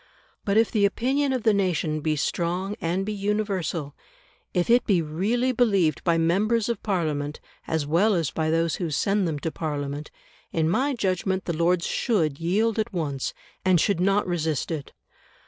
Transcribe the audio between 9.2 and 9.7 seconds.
them to